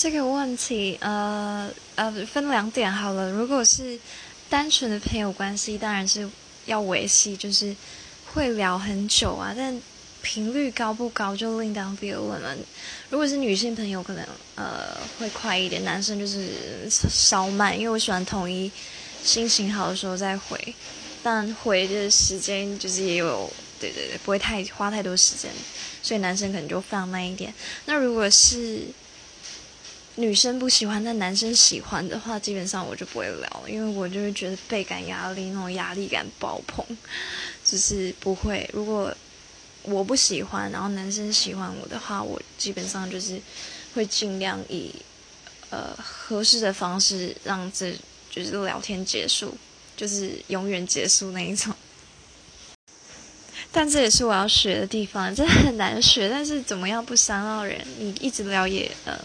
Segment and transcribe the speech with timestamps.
[0.00, 3.32] 这个问题，呃呃，分两点好了。
[3.32, 3.98] 如果是
[4.48, 6.28] 单纯的朋友关系，当然是
[6.66, 7.74] 要维系，就是
[8.32, 9.52] 会聊很久啊。
[9.56, 9.76] 但
[10.22, 12.56] 频率高不高就另当别论了。
[13.10, 14.24] 如果是女性朋友，可能
[14.54, 16.48] 呃会快一点；男生就是
[16.88, 18.70] 稍慢，因为我喜欢统一
[19.24, 20.74] 心情好的时候再回，
[21.24, 25.50] 但回的时间就是也有，对对对，不会太花太多时间，
[26.04, 27.52] 所以男生可能就放慢一点。
[27.86, 28.82] 那如果是
[30.18, 36.84] 女生不喜欢，但男生喜欢的话，基本上我就不会聊，因为我就会觉得倍感压力，那种压力感爆棚，
[37.64, 38.68] 就是不会。
[38.72, 39.14] 如果
[39.84, 43.40] 我不喜欢，然后男生喜欢我的话，我基本上就是
[43.94, 44.92] 会尽量以
[45.70, 47.94] 呃合适的方式让这
[48.28, 49.56] 就是聊天结束，
[49.96, 51.72] 就是永远结束那一种。
[53.70, 57.86] 但这也是我要学的地方，这很难学，但是怎么样不伤到人？
[58.00, 59.16] 你一直聊也呃。